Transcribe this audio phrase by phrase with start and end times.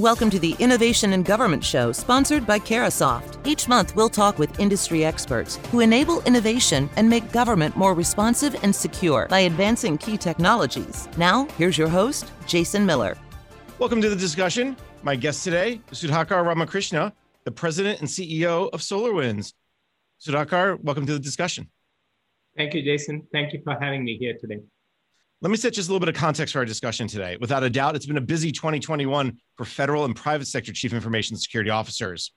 [0.00, 3.46] Welcome to the Innovation in Government Show, sponsored by Carahsoft.
[3.46, 8.56] Each month, we'll talk with industry experts who enable innovation and make government more responsive
[8.62, 11.06] and secure by advancing key technologies.
[11.18, 13.14] Now, here's your host, Jason Miller.
[13.78, 14.74] Welcome to the discussion.
[15.02, 17.12] My guest today, is Sudhakar Ramakrishna,
[17.44, 19.52] the president and CEO of SolarWinds.
[20.18, 21.68] Sudhakar, welcome to the discussion.
[22.56, 23.26] Thank you, Jason.
[23.34, 24.60] Thank you for having me here today.
[25.42, 27.38] Let me set just a little bit of context for our discussion today.
[27.40, 31.34] Without a doubt, it's been a busy 2021 for federal and private sector chief information
[31.38, 32.32] security officers.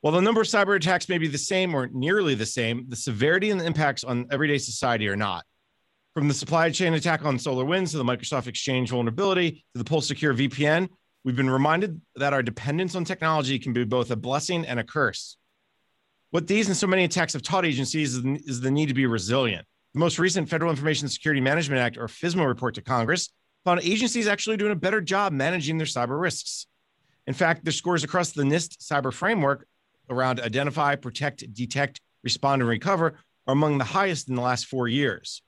[0.00, 2.96] While the number of cyber attacks may be the same or nearly the same, the
[2.96, 5.44] severity and the impacts on everyday society are not.
[6.14, 10.08] From the supply chain attack on SolarWinds to the Microsoft Exchange vulnerability to the Pulse
[10.08, 10.88] Secure VPN,
[11.24, 14.84] we've been reminded that our dependence on technology can be both a blessing and a
[14.84, 15.36] curse.
[16.30, 19.66] What these and so many attacks have taught agencies is the need to be resilient.
[19.92, 23.28] The most recent Federal Information Security Management Act, or FISMA, report to Congress
[23.64, 26.66] found agencies actually doing a better job managing their cyber risks.
[27.26, 29.66] In fact, their scores across the NIST cyber framework
[30.08, 34.86] around identify, protect, detect, respond, and recover are among the highest in the last four
[34.86, 35.42] years.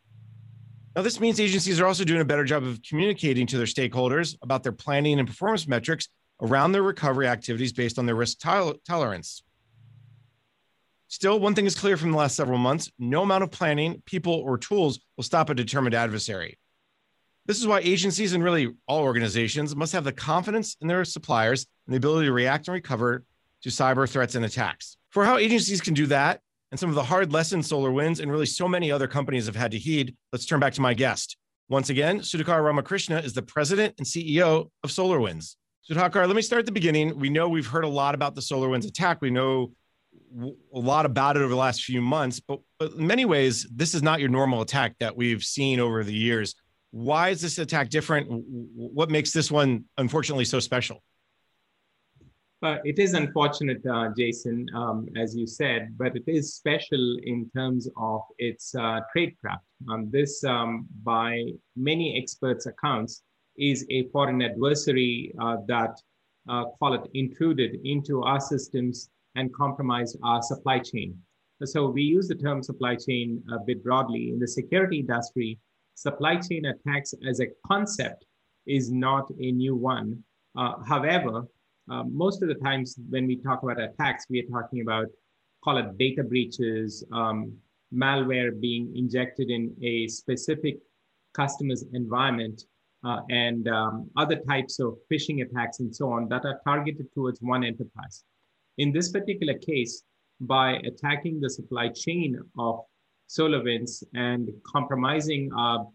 [0.96, 4.36] Now, this means agencies are also doing a better job of communicating to their stakeholders
[4.42, 6.08] about their planning and performance metrics
[6.42, 9.42] around their recovery activities based on their risk tolerance.
[11.12, 14.32] Still, one thing is clear from the last several months no amount of planning, people,
[14.32, 16.58] or tools will stop a determined adversary.
[17.44, 21.66] This is why agencies and really all organizations must have the confidence in their suppliers
[21.86, 23.24] and the ability to react and recover
[23.60, 24.96] to cyber threats and attacks.
[25.10, 28.46] For how agencies can do that and some of the hard lessons SolarWinds and really
[28.46, 31.36] so many other companies have had to heed, let's turn back to my guest.
[31.68, 35.56] Once again, Sudhakar Ramakrishna is the president and CEO of SolarWinds.
[35.90, 37.18] Sudhakar, let me start at the beginning.
[37.18, 39.20] We know we've heard a lot about the SolarWinds attack.
[39.20, 39.72] We know
[40.74, 43.94] a lot about it over the last few months, but, but in many ways, this
[43.94, 46.54] is not your normal attack that we've seen over the years.
[46.90, 48.26] Why is this attack different?
[48.30, 51.02] What makes this one, unfortunately, so special?
[52.62, 57.88] It is unfortunate, uh, Jason, um, as you said, but it is special in terms
[57.96, 59.66] of its uh, tradecraft.
[59.90, 61.44] Um, this, um, by
[61.74, 63.22] many experts' accounts,
[63.58, 66.00] is a foreign adversary uh, that,
[66.48, 71.16] uh, call it, intruded into our systems and compromise our supply chain.
[71.64, 74.30] So we use the term supply chain a bit broadly.
[74.30, 75.58] In the security industry,
[75.94, 78.24] supply chain attacks as a concept
[78.66, 80.22] is not a new one.
[80.56, 81.44] Uh, however,
[81.90, 85.06] uh, most of the times when we talk about attacks, we are talking about,
[85.62, 87.52] call it data breaches, um,
[87.94, 90.78] malware being injected in a specific
[91.34, 92.64] customer's environment,
[93.04, 97.40] uh, and um, other types of phishing attacks and so on that are targeted towards
[97.40, 98.24] one enterprise.
[98.78, 100.02] In this particular case,
[100.40, 102.80] by attacking the supply chain of
[103.28, 105.86] SolarWinds and compromising our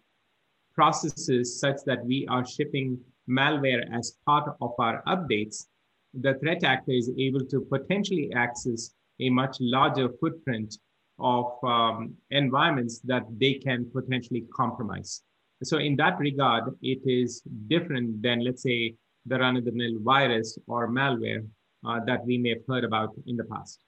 [0.74, 3.00] processes such that we are shipping
[3.30, 5.66] malware as part of our updates,
[6.14, 10.78] the threat actor is able to potentially access a much larger footprint
[11.20, 15.24] of um, environments that they can potentially compromise.
[15.64, 18.96] So in that regard, it is different than, let's say,
[19.26, 21.46] the run-of-the-mill virus or malware,
[21.86, 23.80] Uh, that we may have heard about in the past.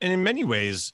[0.00, 0.92] And in many ways,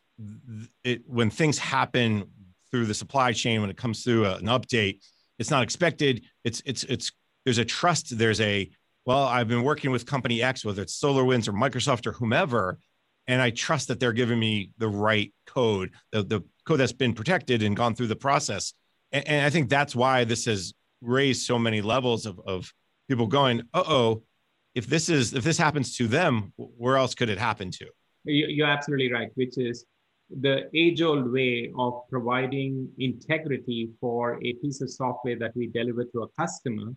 [0.84, 2.25] it, when things happen
[2.71, 5.00] through the supply chain, when it comes through an update,
[5.39, 6.25] it's not expected.
[6.44, 7.12] It's it's it's
[7.44, 8.16] there's a trust.
[8.16, 8.71] There's a
[9.05, 12.78] well, I've been working with company X, whether it's SolarWinds or Microsoft or whomever,
[13.27, 17.15] and I trust that they're giving me the right code, the, the code that's been
[17.15, 18.75] protected and gone through the process.
[19.12, 22.72] And, and I think that's why this has raised so many levels of, of
[23.10, 24.22] people going, "Uh oh,
[24.75, 27.87] if this is if this happens to them, where else could it happen to?"
[28.25, 29.84] You're absolutely right, which is
[30.48, 36.22] the age-old way of providing integrity for a piece of software that we deliver to
[36.22, 36.88] a customer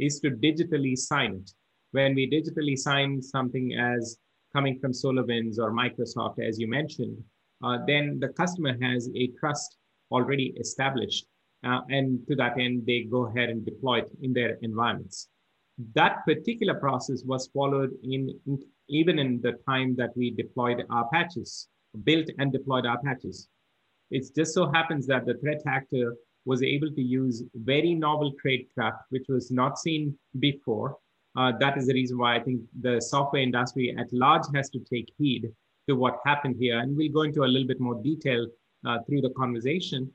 [0.00, 1.50] is to digitally sign it.
[1.92, 4.18] When we digitally sign something as
[4.52, 7.16] coming from SolarWinds or Microsoft, as you mentioned,
[7.62, 9.76] uh, then the customer has a trust
[10.10, 11.26] already established.
[11.62, 15.28] Uh, and to that end, they go ahead and deploy it in their environments
[15.94, 18.58] that particular process was followed in, in,
[18.88, 21.68] even in the time that we deployed our patches,
[22.04, 23.48] built and deployed our patches.
[24.10, 29.00] It just so happens that the threat actor was able to use very novel tradecraft,
[29.10, 30.96] which was not seen before.
[31.36, 34.80] Uh, that is the reason why I think the software industry at large has to
[34.80, 35.48] take heed
[35.88, 36.78] to what happened here.
[36.80, 38.46] And we'll go into a little bit more detail
[38.86, 40.10] uh, through the conversation.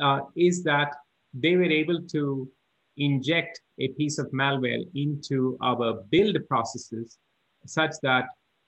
[0.00, 0.94] Uh, is that
[1.32, 2.48] they were able to
[2.96, 7.18] inject a piece of malware into our build processes
[7.66, 8.26] such that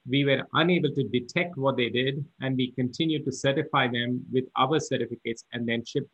[0.08, 4.44] we were unable to detect what they did and we continued to certify them with
[4.56, 6.06] our certificates and then ship.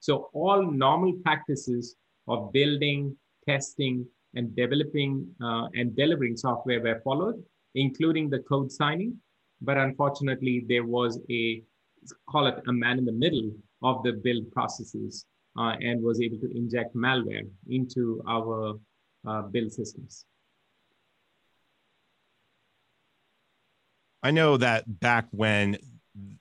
[0.00, 1.96] So all normal practices
[2.28, 3.16] of building,
[3.48, 7.42] testing, and developing uh, and delivering software were followed,
[7.74, 9.16] including the code signing.
[9.60, 11.62] But unfortunately, there was a
[12.30, 13.50] call it a man in the middle
[13.82, 15.26] of the build processes
[15.58, 18.74] uh, and was able to inject malware into our
[19.26, 20.24] uh, build systems.
[24.22, 25.78] I know that back when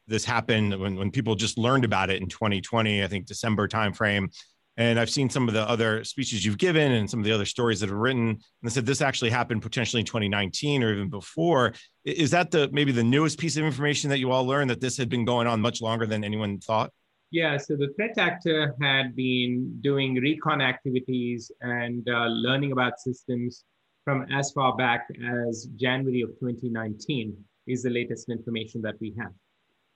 [0.07, 4.29] this happened, when, when people just learned about it in 2020, I think December timeframe,
[4.79, 7.45] and I've seen some of the other speeches you've given and some of the other
[7.45, 8.29] stories that have written.
[8.29, 11.73] And they said this actually happened potentially in 2019 or even before.
[12.05, 14.95] Is that the maybe the newest piece of information that you all learned that this
[14.95, 16.91] had been going on much longer than anyone thought?
[17.31, 23.65] Yeah, so the threat actor had been doing recon activities and uh, learning about systems
[24.03, 25.07] from as far back
[25.47, 27.37] as January of 2019
[27.67, 29.31] is the latest information that we have.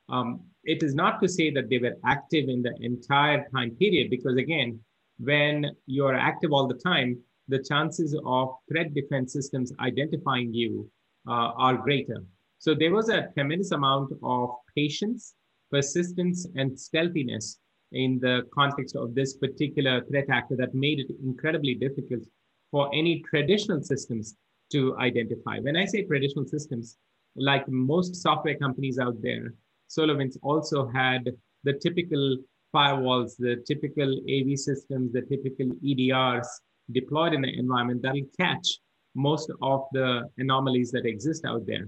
[0.10, 4.12] Um, it is not to say that they were active in the entire time period,
[4.12, 4.80] because again,
[5.18, 10.90] when you're active all the time, the chances of threat defense systems identifying you
[11.28, 12.24] uh, are greater.
[12.60, 15.34] So there was a tremendous amount of patience,
[15.74, 17.58] persistence, and stealthiness
[17.92, 22.24] in the context of this particular threat actor that made it incredibly difficult
[22.72, 24.36] for any traditional systems
[24.72, 25.58] to identify.
[25.60, 26.98] When I say traditional systems,
[27.36, 29.54] like most software companies out there,
[29.90, 31.32] SolarWinds also had
[31.64, 32.38] the typical
[32.74, 36.48] firewalls, the typical AV systems, the typical EDRs
[36.92, 38.80] deployed in the environment that will catch
[39.16, 41.88] most of the anomalies that exist out there.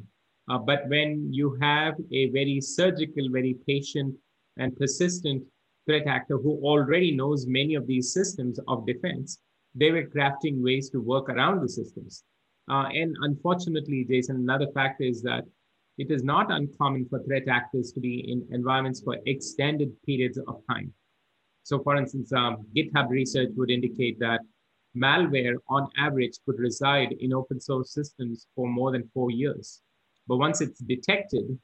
[0.50, 4.16] Uh, but when you have a very surgical, very patient,
[4.58, 5.44] and persistent
[5.86, 9.40] threat actor who already knows many of these systems of defense,
[9.74, 12.24] they were crafting ways to work around the systems.
[12.70, 15.44] Uh, and unfortunately, Jason, another fact is that
[15.98, 20.62] it is not uncommon for threat actors to be in environments for extended periods of
[20.70, 20.92] time.
[21.64, 24.42] So for instance, um, GitHub research would indicate that
[24.96, 29.82] malware on average could reside in open source systems for more than four years.
[30.28, 31.58] But once it's detected,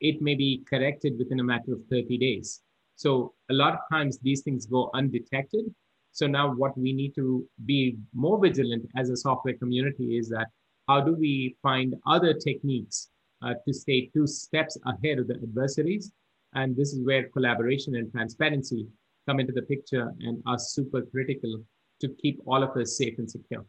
[0.00, 2.62] it may be corrected within a matter of 30 days.
[2.96, 5.64] So a lot of times these things go undetected.
[6.12, 10.48] So now what we need to be more vigilant as a software community is that
[10.88, 13.10] how do we find other techniques
[13.42, 16.12] uh, to stay two steps ahead of the adversaries.
[16.54, 18.86] And this is where collaboration and transparency
[19.28, 21.62] come into the picture and are super critical
[22.00, 23.64] to keep all of us safe and secure.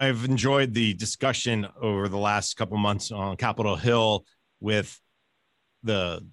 [0.00, 4.24] I've enjoyed the discussion over the last couple months on Capitol Hill
[4.58, 4.98] with
[5.82, 6.26] the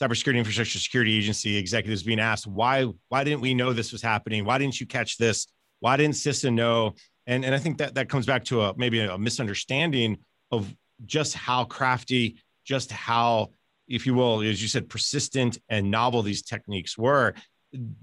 [0.00, 4.44] cybersecurity infrastructure security agency executives being asked why why didn't we know this was happening?
[4.44, 5.48] Why didn't you catch this?
[5.80, 6.94] Why didn't CISA know?
[7.26, 10.18] And and I think that that comes back to a maybe a misunderstanding
[10.52, 10.72] of
[11.04, 13.50] just how crafty, just how,
[13.88, 17.34] if you will, as you said, persistent and novel these techniques were.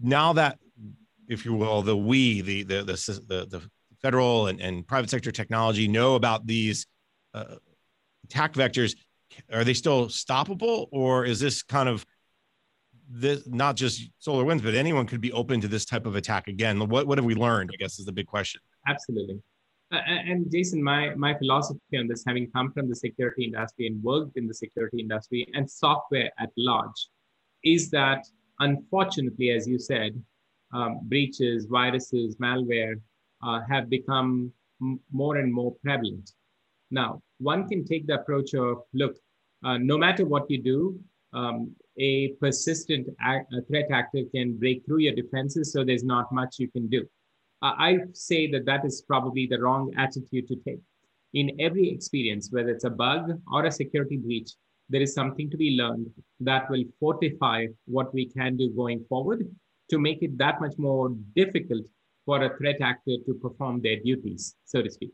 [0.02, 0.60] Now that,
[1.30, 3.70] if you will, the we, the the the the, the
[4.02, 6.86] federal and, and private sector technology know about these
[7.34, 7.56] uh,
[8.26, 8.96] attack vectors,
[9.52, 12.06] are they still stoppable, or is this kind of
[13.10, 16.80] this not just SolarWinds, but anyone could be open to this type of attack again?
[16.88, 17.72] What what have we learned?
[17.74, 18.62] I guess is the big question.
[18.88, 19.42] Absolutely.
[19.92, 24.04] Uh, and Jason, my, my philosophy on this, having come from the security industry and
[24.04, 27.08] worked in the security industry and software at large,
[27.64, 28.26] is that
[28.60, 30.22] unfortunately, as you said,
[30.74, 33.00] um, breaches, viruses, malware
[33.44, 34.52] uh, have become
[35.12, 36.32] more and more prevalent.
[36.92, 39.16] Now, one can take the approach of look,
[39.64, 41.00] uh, no matter what you do,
[41.34, 46.32] um, a persistent act, a threat actor can break through your defenses, so there's not
[46.32, 47.06] much you can do.
[47.62, 50.80] I say that that is probably the wrong attitude to take.
[51.34, 54.52] In every experience, whether it's a bug or a security breach,
[54.90, 56.08] there is something to be learned
[56.40, 59.48] that will fortify what we can do going forward
[59.90, 61.86] to make it that much more difficult
[62.28, 65.14] for a threat actor to perform their duties, so to speak.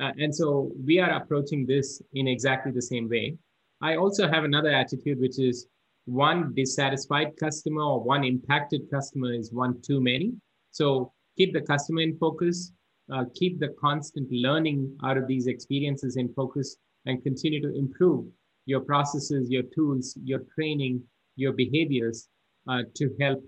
[0.00, 3.36] Uh, and so we are approaching this in exactly the same way.
[3.82, 5.66] I also have another attitude, which is
[6.06, 10.32] one dissatisfied customer or one impacted customer is one too many.
[10.70, 12.72] So keep the customer in focus,
[13.12, 18.24] uh, keep the constant learning out of these experiences in focus, and continue to improve
[18.64, 21.02] your processes, your tools, your training,
[21.36, 22.28] your behaviors
[22.70, 23.44] uh, to help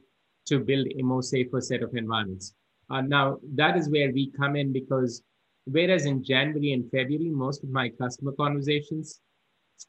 [0.47, 2.55] to build a more safer set of environments.
[2.91, 5.23] Uh, now, that is where we come in because
[5.65, 9.21] whereas in January and February, most of my customer conversations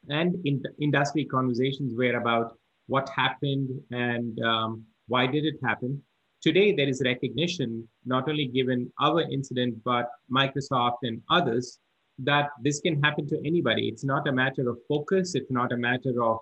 [0.09, 6.01] and in industry conversations were about what happened and um, why did it happen.
[6.41, 11.79] Today, there is recognition, not only given our incident, but Microsoft and others,
[12.19, 13.87] that this can happen to anybody.
[13.87, 16.39] It's not a matter of focus, it's not a matter of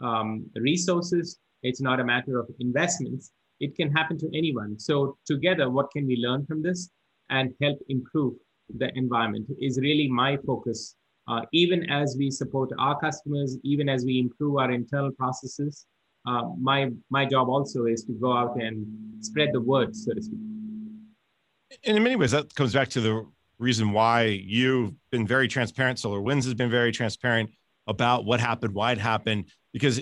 [0.00, 3.30] um, resources, it's not a matter of investments.
[3.66, 4.78] It can happen to anyone.
[4.78, 6.90] So, together, what can we learn from this?
[7.32, 8.34] and help improve
[8.76, 10.96] the environment is really my focus.
[11.28, 15.86] Uh, even as we support our customers, even as we improve our internal processes,
[16.26, 18.86] uh, my my job also is to go out and
[19.20, 20.38] spread the word, so to speak.
[21.84, 23.26] And in many ways, that comes back to the
[23.58, 25.98] reason why you've been very transparent.
[25.98, 27.50] SolarWinds has been very transparent
[27.86, 30.00] about what happened, why it happened, because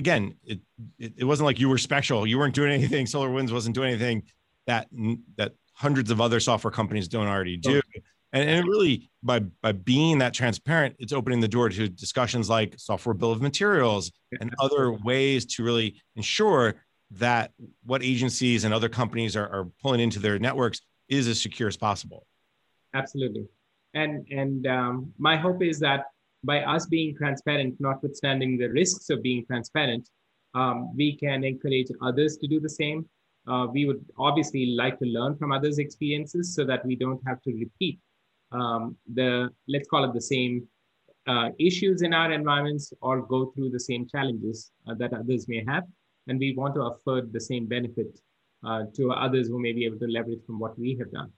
[0.00, 0.60] again, it,
[0.98, 2.26] it, it wasn't like you were special.
[2.26, 3.04] You weren't doing anything.
[3.06, 4.22] SolarWinds wasn't doing anything
[4.66, 4.88] that
[5.36, 7.80] that hundreds of other software companies don't already do.
[8.32, 12.74] And, and really, by by being that transparent, it's opening the door to discussions like
[12.78, 16.76] software bill of materials and other ways to really ensure
[17.12, 17.52] that
[17.84, 21.76] what agencies and other companies are, are pulling into their networks is as secure as
[21.76, 22.26] possible.
[22.94, 23.46] Absolutely,
[23.94, 26.06] and and um, my hope is that
[26.44, 30.08] by us being transparent, notwithstanding the risks of being transparent,
[30.54, 33.08] um, we can encourage others to do the same.
[33.46, 37.40] Uh, we would obviously like to learn from others' experiences so that we don't have
[37.42, 37.98] to repeat
[38.52, 40.66] um, the, let's call it the same
[41.26, 45.64] uh, issues in our environments or go through the same challenges uh, that others may
[45.66, 45.84] have.
[46.26, 48.18] And we want to afford the same benefit
[48.66, 51.32] uh, to others who may be able to leverage from what we have done.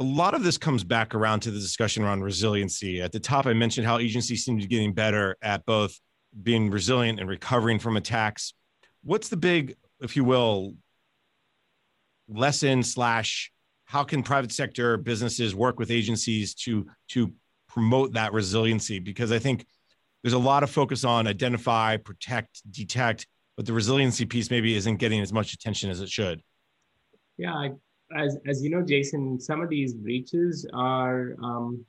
[0.00, 3.00] A lot of this comes back around to the discussion around resiliency.
[3.00, 5.98] At the top, I mentioned how agencies seem to be getting better at both
[6.42, 8.54] being resilient and recovering from attacks.
[9.02, 10.74] What's the big, if you will,
[12.28, 13.50] lesson slash
[13.86, 17.32] how can private sector businesses work with agencies to to
[17.68, 18.98] promote that resiliency?
[19.00, 19.66] Because I think
[20.22, 23.26] there's a lot of focus on identify, protect, detect,
[23.56, 26.42] but the resiliency piece maybe isn't getting as much attention as it should.
[27.36, 27.70] Yeah, I
[28.16, 31.34] as as you know, Jason, some of these breaches are.
[31.42, 31.84] Um,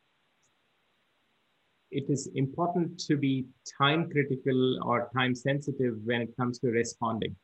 [1.91, 3.45] it is important to be
[3.79, 7.35] time critical or time sensitive when it comes to responding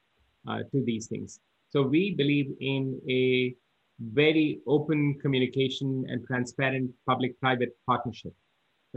[0.47, 1.39] uh, to these things.
[1.69, 3.55] So we believe in a
[3.99, 8.33] very open communication and transparent public-private partnership.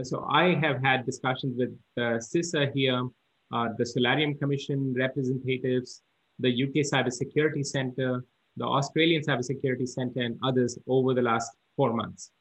[0.03, 3.07] So I have had discussions with the CISA here,
[3.51, 6.03] uh, the Solarium Commission representatives,
[6.37, 8.23] the UK Cybersecurity Center,
[8.59, 12.31] the Australian Cybersecurity Center, and others over the last four months.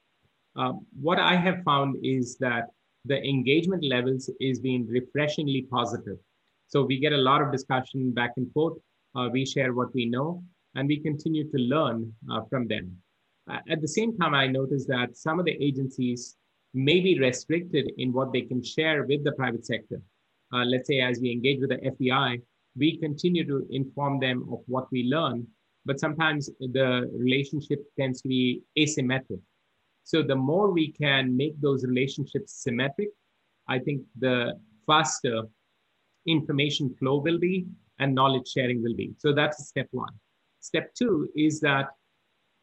[0.56, 2.64] Um, what I have found is that
[3.04, 6.18] the engagement levels is being refreshingly positive.
[6.66, 8.78] So we get a lot of discussion back and forth.
[9.14, 10.42] Uh, we share what we know,
[10.74, 12.96] and we continue to learn uh, from them.
[13.50, 16.36] Uh, at the same time, I noticed that some of the agencies
[16.74, 20.02] may be restricted in what they can share with the private sector.
[20.52, 22.42] Uh, let's say, as we engage with the FBI,
[22.76, 25.46] we continue to inform them of what we learn
[25.84, 29.40] but sometimes the relationship tends to be asymmetric.
[30.04, 33.08] So the more we can make those relationships symmetric,
[33.68, 35.42] I think the faster
[36.26, 37.66] information flow will be
[37.98, 39.14] and knowledge sharing will be.
[39.18, 40.14] So that's step one.
[40.60, 41.86] Step two is that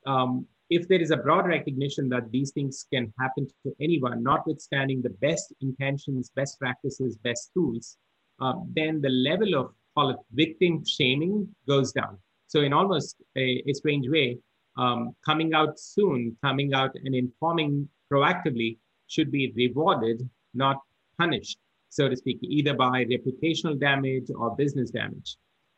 [0.06, 5.02] um, if there is a broad recognition that these things can happen to anyone, notwithstanding
[5.02, 7.98] the best intentions, best practices, best tools,
[8.42, 12.18] uh, then the level of call it victim shaming goes down.
[12.56, 14.38] So in almost a, a strange way,
[14.78, 20.78] um, coming out soon, coming out and informing proactively should be rewarded, not
[21.20, 21.58] punished,
[21.90, 25.36] so to speak, either by reputational damage or business damage.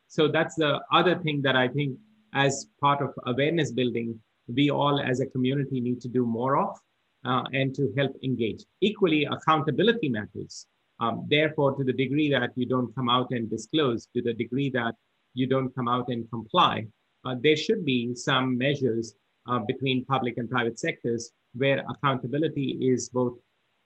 [0.07, 1.97] So that's the other thing that I think
[2.35, 6.77] as part of awareness building, we all as a community need to do more of
[7.25, 8.63] uh, and to help engage.
[8.81, 10.67] Equally, accountability matters.
[10.99, 14.69] Um, therefore, to the degree that you don't come out and disclose, to the degree
[14.71, 14.93] that
[15.37, 16.85] you don't come out and comply,
[17.25, 19.13] uh, there should be some measures
[19.49, 23.35] uh, between public and private sectors where accountability is both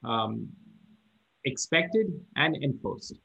[0.03, 0.47] um,
[1.45, 3.17] expected and enforced.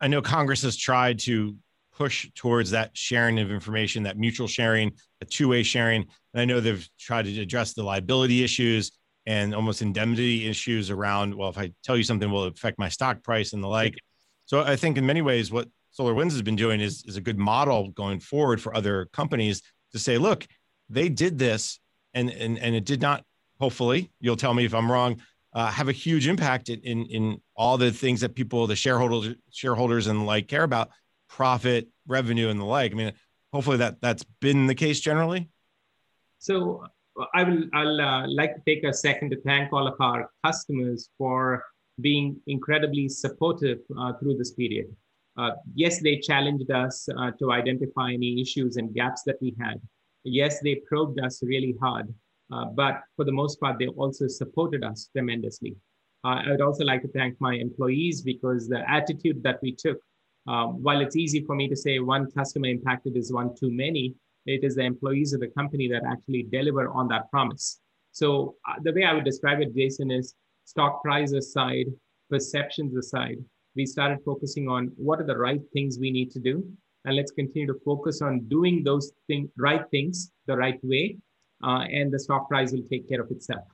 [0.00, 1.56] I know Congress has tried to
[1.94, 4.92] push towards that sharing of information, that mutual sharing,
[5.22, 6.02] a two-way sharing.
[6.34, 8.92] And I know they've tried to address the liability issues
[9.24, 13.22] and almost indemnity issues around, well, if I tell you something will affect my stock
[13.22, 13.94] price and the like.
[14.44, 17.38] So I think in many ways, what SolarWinds has been doing is, is a good
[17.38, 19.62] model going forward for other companies
[19.92, 20.46] to say, look,
[20.88, 21.80] they did this
[22.14, 23.24] and, and, and it did not,
[23.60, 25.20] hopefully, you'll tell me if I'm wrong,
[25.54, 29.34] uh, have a huge impact in, in, in all the things that people, the shareholders,
[29.50, 30.90] shareholders and like care about,
[31.28, 32.92] profit, revenue, and the like.
[32.92, 33.12] I mean,
[33.52, 35.48] hopefully that that's been the case generally.
[36.38, 36.84] So
[37.34, 41.08] I will I'll uh, like to take a second to thank all of our customers
[41.16, 41.64] for
[42.00, 44.94] being incredibly supportive uh, through this period.
[45.36, 49.80] Uh, yes, they challenged us uh, to identify any issues and gaps that we had.
[50.24, 52.12] Yes, they probed us really hard,
[52.52, 55.76] uh, but for the most part, they also supported us tremendously.
[56.24, 59.98] I would also like to thank my employees because the attitude that we took
[60.46, 64.14] while it's easy for me to say one customer impacted is one too many,
[64.46, 67.80] it is the employees of the company that actually deliver on that promise.
[68.12, 71.86] So uh, the way I would describe it, Jason, is stock price aside,
[72.30, 73.38] perceptions aside,
[73.76, 76.66] we started focusing on what are the right things we need to do,
[77.04, 81.16] and let's continue to focus on doing those thing, right things the right way,
[81.62, 83.64] uh, and the stock price will take care of itself.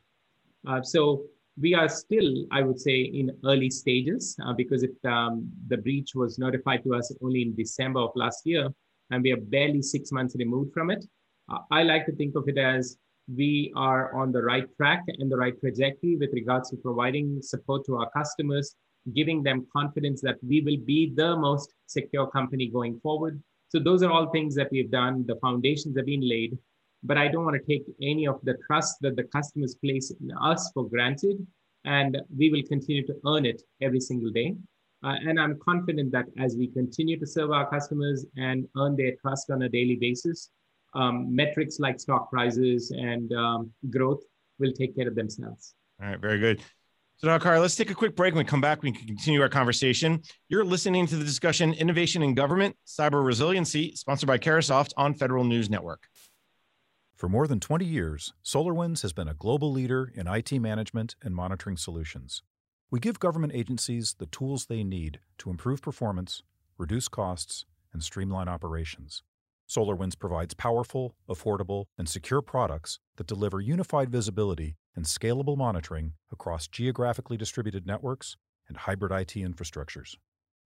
[0.66, 1.22] Uh, so
[1.60, 6.14] we are still, I would say, in early stages uh, because it, um, the breach
[6.14, 8.68] was notified to us only in December of last year,
[9.10, 11.04] and we are barely six months removed from it.
[11.50, 12.96] Uh, I like to think of it as
[13.34, 17.84] we are on the right track and the right trajectory with regards to providing support
[17.86, 18.74] to our customers,
[19.14, 23.42] giving them confidence that we will be the most secure company going forward.
[23.68, 25.24] So those are all things that we've done.
[25.26, 26.58] The foundations have been laid,
[27.02, 30.30] but I don't want to take any of the trust that the customers place in
[30.40, 31.44] us for granted.
[31.84, 34.54] And we will continue to earn it every single day.
[35.04, 39.16] Uh, and I'm confident that as we continue to serve our customers and earn their
[39.20, 40.50] trust on a daily basis,
[40.94, 44.22] um, metrics like stock prices and um, growth
[44.58, 45.74] will take care of themselves.
[46.00, 46.62] All right, very good.
[47.24, 48.34] Sudhakar, let's take a quick break.
[48.34, 50.22] When we come back, we can continue our conversation.
[50.48, 55.44] You're listening to the discussion Innovation in Government, Cyber Resiliency, sponsored by Carahsoft on Federal
[55.44, 56.08] News Network.
[57.14, 61.32] For more than 20 years, SolarWinds has been a global leader in IT management and
[61.32, 62.42] monitoring solutions.
[62.90, 66.42] We give government agencies the tools they need to improve performance,
[66.76, 69.22] reduce costs, and streamline operations.
[69.72, 76.68] SolarWinds provides powerful, affordable, and secure products that deliver unified visibility and scalable monitoring across
[76.68, 78.36] geographically distributed networks
[78.68, 80.16] and hybrid IT infrastructures.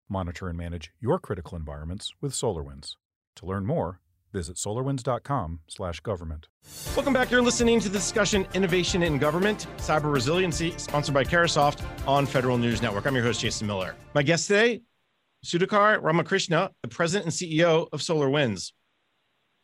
[0.09, 2.95] Monitor and manage your critical environments with SolarWinds.
[3.35, 4.01] To learn more,
[4.33, 6.47] visit solarwinds.com/government.
[6.95, 7.29] Welcome back.
[7.29, 12.57] You're listening to the discussion Innovation in Government, Cyber Resiliency, sponsored by Carahsoft on Federal
[12.57, 13.05] News Network.
[13.05, 13.95] I'm your host Jason Miller.
[14.15, 14.81] My guest today,
[15.45, 18.71] Sudhakar Ramakrishna, the president and CEO of SolarWinds.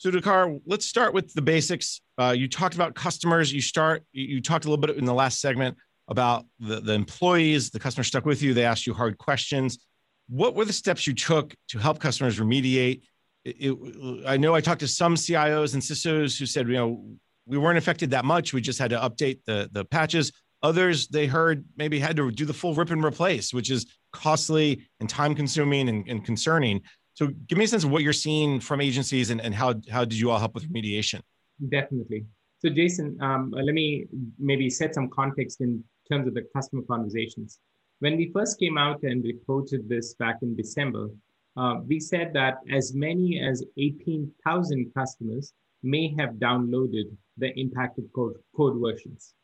[0.03, 2.01] Sudhakar, let's start with the basics.
[2.17, 3.53] Uh, you talked about customers.
[3.53, 4.03] You start.
[4.11, 7.69] You talked a little bit in the last segment about the, the employees.
[7.69, 8.53] The customer stuck with you.
[8.53, 9.77] They asked you hard questions.
[10.27, 13.01] What were the steps you took to help customers remediate?
[13.45, 17.05] It, it, I know I talked to some CIOs and CISOs who said, you know,
[17.45, 18.53] we weren't affected that much.
[18.53, 20.31] We just had to update the the patches.
[20.63, 24.87] Others they heard maybe had to do the full rip and replace, which is costly
[24.99, 26.81] and time consuming and, and concerning.
[27.21, 30.03] So give me a sense of what you're seeing from agencies and, and how, how
[30.05, 31.21] did you all help with remediation?
[31.69, 32.25] Definitely.
[32.57, 34.07] So Jason, um, let me
[34.39, 37.59] maybe set some context in terms of the customer conversations.
[37.99, 41.09] When we first came out and reported this back in December,
[41.57, 45.53] uh, we said that as many as 18,000 customers
[45.83, 49.35] may have downloaded the impacted code, code versions.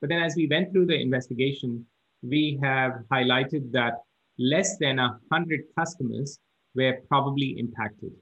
[0.00, 1.84] But then as we went through the investigation,
[2.22, 3.94] we have highlighted that
[4.38, 6.38] less than 100 customers
[6.74, 8.12] were probably impacted.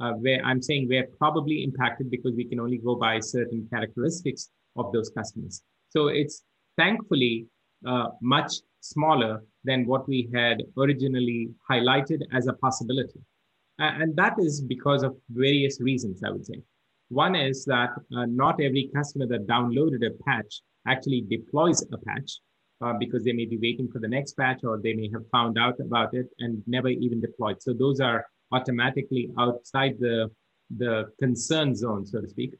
[0.00, 4.50] Uh, where I'm saying we're probably impacted because we can only go by certain characteristics
[4.76, 5.62] of those customers.
[5.88, 6.44] So it's
[6.76, 7.46] thankfully
[7.86, 13.20] uh, much smaller than what we had originally highlighted as a possibility.
[13.80, 16.62] And that is because of various reasons, I would say.
[17.10, 22.40] One is that uh, not every customer that downloaded a patch actually deploys a patch
[22.80, 25.58] uh, because they may be waiting for the next patch or they may have found
[25.58, 27.62] out about it and never even deployed.
[27.62, 30.30] So those are automatically outside the,
[30.76, 32.54] the concern zone, so to speak.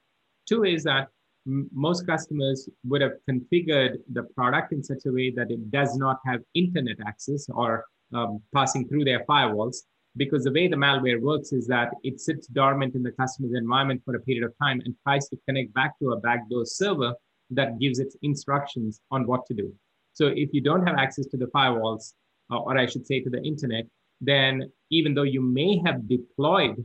[0.46, 1.09] Two is that
[1.46, 6.18] most customers would have configured the product in such a way that it does not
[6.26, 9.78] have internet access or um, passing through their firewalls.
[10.16, 14.02] Because the way the malware works is that it sits dormant in the customer's environment
[14.04, 17.14] for a period of time and tries to connect back to a backdoor server
[17.50, 19.72] that gives its instructions on what to do.
[20.18, 22.14] So if you don't have access to the firewalls,
[22.50, 23.85] uh, or I should say to the internet,
[24.20, 26.76] then even though you may have deployed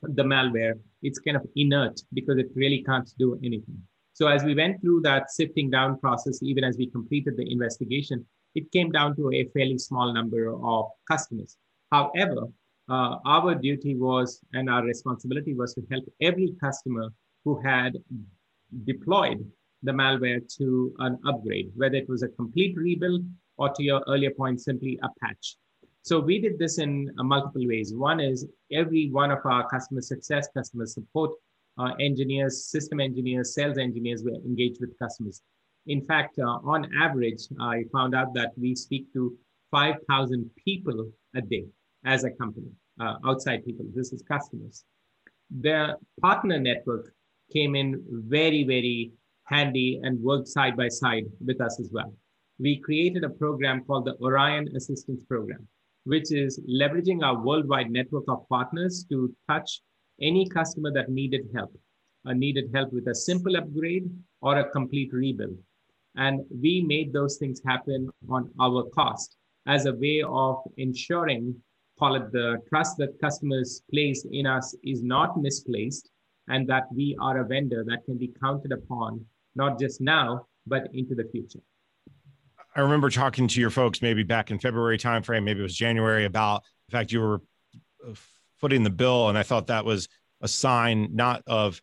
[0.00, 3.78] the malware, it's kind of inert because it really can't do anything.
[4.12, 8.24] So as we went through that sifting down process, even as we completed the investigation,
[8.54, 11.56] it came down to a fairly small number of customers.
[11.90, 12.42] However,
[12.88, 17.08] uh, our duty was and our responsibility was to help every customer
[17.44, 17.94] who had
[18.84, 19.44] deployed
[19.82, 23.24] the malware to an upgrade, whether it was a complete rebuild
[23.56, 25.56] or to your earlier point, simply a patch.
[26.02, 27.92] So we did this in uh, multiple ways.
[27.92, 31.32] One is every one of our customer success, customer support
[31.78, 35.42] uh, engineers, system engineers, sales engineers were engaged with customers.
[35.86, 39.36] In fact, uh, on average, I found out that we speak to
[39.70, 41.64] 5,000 people a day
[42.04, 43.86] as a company, uh, outside people.
[43.94, 44.84] This is customers.
[45.60, 47.12] The partner network
[47.52, 49.12] came in very, very
[49.46, 52.12] handy and worked side by side with us as well.
[52.58, 55.66] We created a program called the Orion Assistance Program.
[56.06, 59.82] which is leveraging our worldwide network of partners to touch
[60.20, 61.76] any customer that needed help,
[62.24, 64.08] uh, needed help with a simple upgrade
[64.40, 65.58] or a complete rebuild.
[66.16, 71.56] And we made those things happen on our cost as a way of ensuring,
[71.98, 76.08] call it the trust that customers place in us is not misplaced
[76.48, 79.26] and that we are a vendor that can be counted upon,
[79.56, 81.60] not just now, but into the future.
[82.74, 86.26] I remember talking to your folks maybe back in February timeframe, maybe it was January,
[86.26, 87.40] about the fact you were
[88.06, 88.12] uh,
[88.60, 90.08] footing the bill, and I thought that was
[90.42, 91.80] a sign not of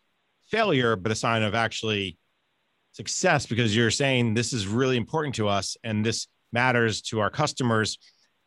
[0.49, 2.17] failure, but a sign of actually
[2.91, 7.31] success because you're saying this is really important to us and this matters to our
[7.31, 7.97] customers.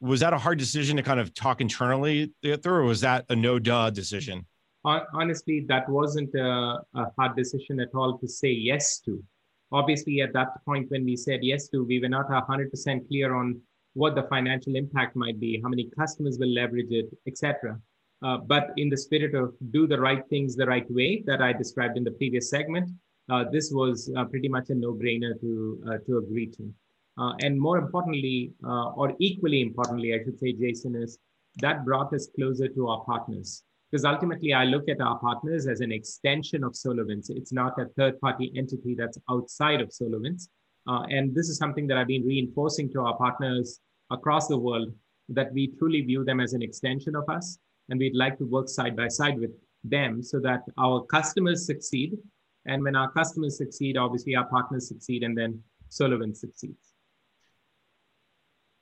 [0.00, 3.34] Was that a hard decision to kind of talk internally through, or was that a
[3.34, 4.46] no duh decision?
[4.86, 9.22] Honestly, that wasn't a, a hard decision at all to say yes to.
[9.72, 13.60] Obviously, at that point when we said yes to, we were not 100% clear on
[13.94, 17.80] what the financial impact might be, how many customers will leverage it, etc.
[18.22, 21.52] Uh, but in the spirit of do the right things the right way that I
[21.52, 22.90] described in the previous segment,
[23.28, 26.72] uh, this was uh, pretty much a no-brainer to uh, to agree to.
[27.18, 31.18] Uh, and more importantly, uh, or equally importantly, I should say, Jason, is
[31.56, 33.64] that brought us closer to our partners.
[33.90, 37.30] Because ultimately, I look at our partners as an extension of SolarWinds.
[37.30, 40.48] It's not a third-party entity that's outside of SolarWinds.
[40.88, 44.92] Uh, and this is something that I've been reinforcing to our partners across the world
[45.28, 48.68] that we truly view them as an extension of us and we'd like to work
[48.68, 49.50] side by side with
[49.84, 52.16] them so that our customers succeed.
[52.66, 56.92] And when our customers succeed, obviously our partners succeed, and then SolarWinds succeeds.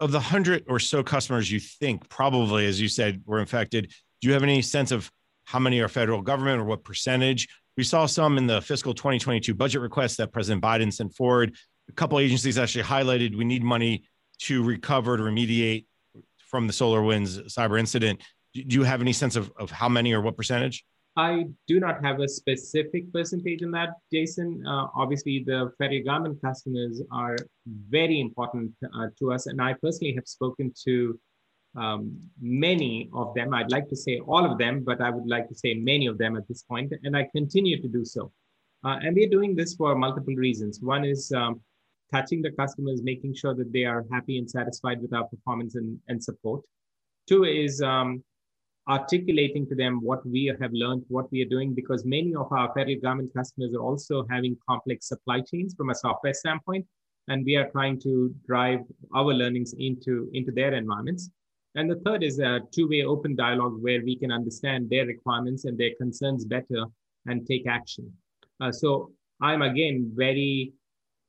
[0.01, 3.93] Of the hundred or so customers you think probably, as you said, were infected,
[4.25, 5.11] do you have any sense of
[5.45, 7.47] how many are federal government or what percentage?
[7.77, 11.55] We saw some in the fiscal 2022 budget request that President Biden sent forward.
[11.91, 14.05] A couple agencies actually highlighted we need money
[14.39, 15.85] to recover to remediate
[16.39, 18.23] from the SolarWinds cyber incident
[18.55, 20.85] do you have any sense of, of how many or what percentage?
[21.17, 24.65] I do not have a specific percentage in that, Jason.
[24.67, 27.37] Uh, obviously, the federal government customers are
[27.89, 29.47] very important uh, to us.
[29.47, 31.19] And I personally have spoken to
[31.77, 33.53] um, many of them.
[33.53, 36.19] I'd like to say all of them, but I would like to say many of
[36.19, 38.33] them at this point, and I continue to do so.
[38.85, 40.81] Uh, and we're doing this for multiple reasons.
[40.81, 41.61] One is um,
[42.13, 45.99] touching the customers, making sure that they are happy and satisfied with our performance and,
[46.09, 46.63] and support.
[47.27, 48.23] Two is um,
[48.89, 52.73] articulating to them what we have learned, what we are doing, because many of our
[52.75, 56.87] federal government customers are also having complex supply chains from a software standpoint.
[57.29, 58.81] And we are trying to drive
[59.15, 61.31] our learnings into, into their environments.
[61.77, 65.77] And the third is a two-way open dialogue where we can understand their requirements and
[65.77, 66.85] their concerns better
[67.27, 68.13] and take action.
[68.61, 69.11] Uh, so
[69.41, 70.73] I'm again very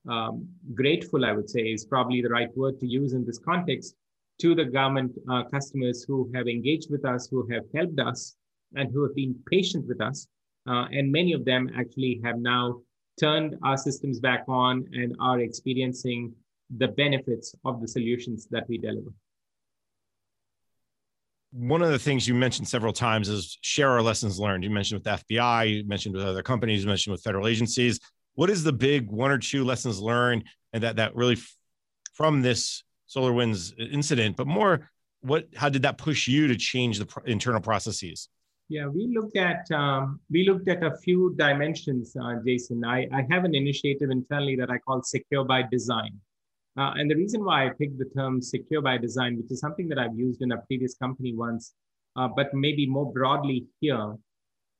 [0.07, 3.95] um, grateful, I would say, is probably the right word to use in this context
[4.41, 8.35] to the government uh, customers who have engaged with us, who have helped us,
[8.75, 10.27] and who have been patient with us.
[10.67, 12.81] Uh, and many of them actually have now
[13.19, 16.33] turned our systems back on and are experiencing
[16.77, 19.11] the benefits of the solutions that we deliver.
[21.57, 24.65] One of the things you mentioned several times is share our lessons learned.
[24.65, 27.99] You mentioned with FBI, you mentioned with other companies, you mentioned with federal agencies.
[28.33, 31.37] What is the big one or two lessons learned and that that really
[32.13, 34.89] from this SolarWinds incident, but more
[35.21, 38.29] what how did that push you to change the internal processes?
[38.67, 42.83] Yeah, we looked at um, we looked at a few dimensions, uh, Jason.
[42.83, 46.19] I, I have an initiative internally that I call Secure by Design,
[46.77, 49.87] uh, and the reason why I picked the term Secure by Design, which is something
[49.89, 51.73] that I've used in a previous company once,
[52.15, 54.15] uh, but maybe more broadly here,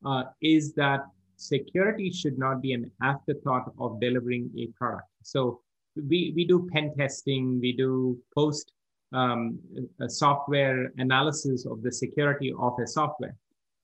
[0.06, 1.02] uh, is that
[1.38, 5.08] security should not be an afterthought of delivering a product.
[5.24, 5.62] So
[5.96, 8.74] we, we do pen testing, we do post
[9.14, 9.60] um,
[10.08, 13.36] software analysis of the security of a software.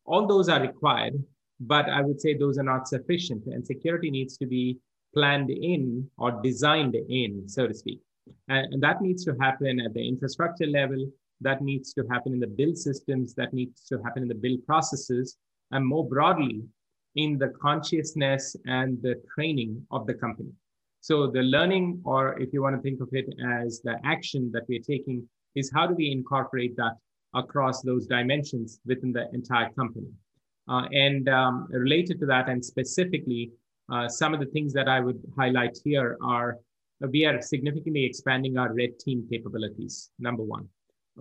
[0.05, 1.13] All those are required,
[1.61, 3.45] but I would say those are not sufficient.
[3.45, 4.77] And security needs to be
[5.13, 7.99] planned in or designed in, so to speak.
[8.47, 11.09] And, that needs to happen at the infrastructure level.
[11.41, 13.33] That needs to happen in the build systems.
[13.35, 15.37] That needs to happen in the build processes.
[15.71, 16.61] And more broadly,
[17.15, 20.51] in the consciousness and the training of the company.
[21.01, 23.25] So the learning, or if you want to think of it
[23.59, 26.93] as the action that we're taking, is how do we incorporate that
[27.33, 30.07] across those dimensions within the entire company?
[30.69, 33.51] Uh, and um, related to that, and specifically,
[33.91, 36.57] uh, some of the things that I would highlight here are
[37.03, 40.67] uh, we are significantly expanding our red team capabilities, number one,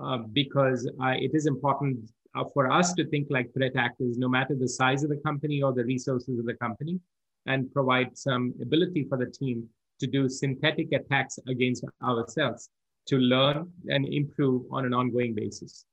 [0.00, 4.28] uh, because uh, it is important uh, for us to think like threat actors, no
[4.28, 7.00] matter the size of the company or the resources of the company
[7.46, 9.66] and provide some ability for the team
[9.98, 12.70] to do synthetic attacks against ourselves.
[13.06, 15.84] to learn and improve on an ongoing basis.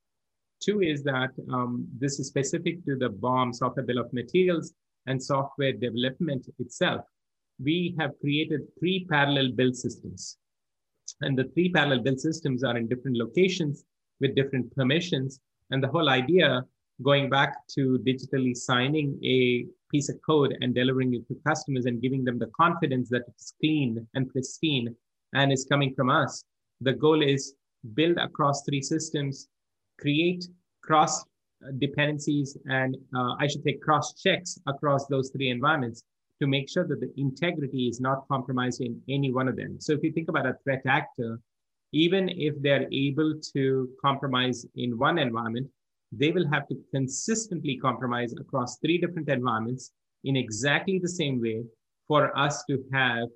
[0.59, 4.73] Two is that um, this is specific to the BOM software bill of materials
[5.07, 7.01] and software development itself.
[7.59, 10.37] We have created three parallel build systems.
[11.21, 13.83] And the three parallel build systems are in different locations
[14.19, 15.39] with different permissions.
[15.71, 16.63] And the whole idea
[17.03, 22.01] going back to digitally signing a piece of code and delivering it to customers and
[22.01, 24.95] giving them the confidence that it's clean and pristine
[25.33, 26.43] and is coming from us.
[26.81, 27.53] The goal is
[27.93, 29.47] build across three systems,
[29.99, 30.45] create
[30.83, 31.23] cross
[31.79, 36.03] dependencies and uh, I should say cross checks across those three environments
[36.41, 39.77] to make sure that the integrity is not compromised in any one of them.
[39.79, 41.39] So if you think about a threat actor,
[41.93, 45.67] even if they're able to compromise in one environment,
[46.11, 49.91] they will have to consistently compromise across three different environments
[50.23, 51.63] in exactly the same way
[52.07, 53.27] for us to have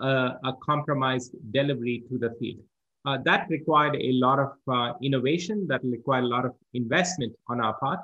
[0.00, 0.08] a,
[0.44, 2.60] a compromised delivery to the field.
[3.06, 7.60] Uh, that required a lot of uh, innovation, that required a lot of investment on
[7.60, 8.00] our part.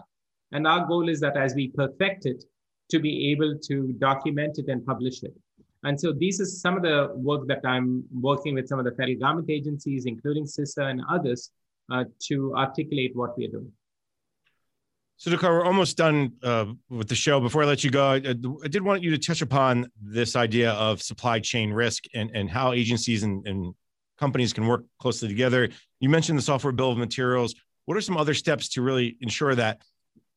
[0.52, 2.44] And our goal is that as we perfect it,
[2.90, 5.34] to be able to document it and publish it.
[5.82, 8.92] And so these are some of the work that I'm working with some of the
[8.92, 11.50] federal government agencies, including CISA and others,
[11.90, 13.72] uh, to articulate what we are doing.
[15.18, 17.40] Sudhakar, we're almost done uh, with the show.
[17.40, 20.72] Before I let you go, I, I, did want you to touch upon this idea
[20.72, 23.74] of supply chain risk and, and how agencies and, and
[24.22, 25.68] companies can work closely together.
[25.98, 27.56] You mentioned the software bill of materials.
[27.86, 29.74] What are some other steps to really ensure that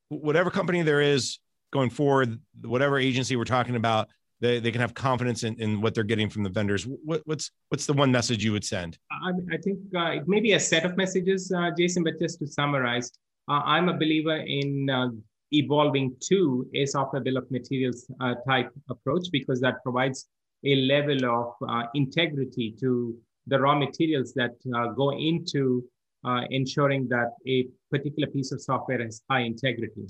[0.09, 1.37] whatever company there is
[1.71, 4.03] going forward, whatever agency we're talking about,
[4.41, 6.83] they, they can have confidence in, in what they're getting from the vendors.
[7.09, 8.97] What, what's what's the one message you would send?
[9.11, 12.39] I, I think uh, it may be a set of messages, uh, Jason, but just
[12.39, 13.07] to summarize,
[13.51, 15.09] uh, I'm a believer in uh,
[15.51, 16.37] evolving to
[16.73, 20.19] a software bill of materials uh, type approach because that provides
[20.65, 23.15] a level of uh, integrity to
[23.47, 25.83] the raw materials that uh, go into
[26.25, 30.07] uh, ensuring that a particular piece of software has high integrity.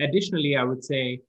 [0.00, 1.20] additionally, I would say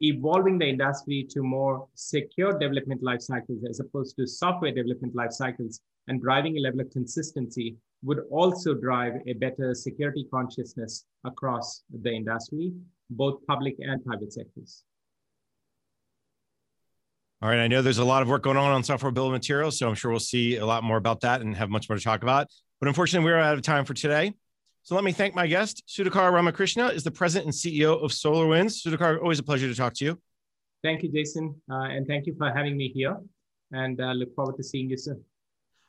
[0.00, 5.32] evolving the industry to more secure development life cycles as opposed to software development life
[5.32, 11.82] cycles and driving a level of consistency would also drive a better security consciousness across
[12.02, 12.72] the industry,
[13.10, 14.84] both public and private sectors.
[17.42, 17.58] All right.
[17.58, 19.88] I know there's a lot of work going on on software bill of materials, so
[19.88, 22.22] I'm sure we'll see a lot more about that and have much more to talk
[22.22, 22.48] about.
[22.80, 24.34] But unfortunately, we're out of time for today.
[24.82, 25.82] So let me thank my guest.
[25.88, 28.86] Sudhakar Ramakrishna is the president and CEO of SolarWinds.
[28.86, 30.20] Sudhakar, always a pleasure to talk to you.
[30.82, 31.54] Thank you, Jason.
[31.70, 33.16] Uh, and thank you for having me here.
[33.72, 35.22] And uh, look forward to seeing you soon.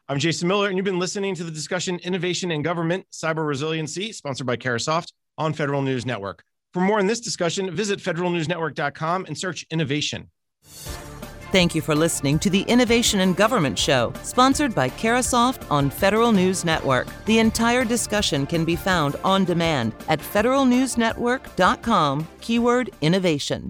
[0.08, 4.12] I'm Jason Miller, and you've been listening to the discussion Innovation in Government, Cyber Resiliency,
[4.12, 6.44] sponsored by Carahsoft on Federal News Network.
[6.74, 10.30] For more on this discussion, visit federalnewsnetwork.com and search innovation.
[11.52, 16.32] Thank you for listening to the Innovation in Government Show, sponsored by Carahsoft on Federal
[16.32, 17.08] News Network.
[17.26, 23.70] The entire discussion can be found on demand at federalnewsnetwork.com, keyword innovation.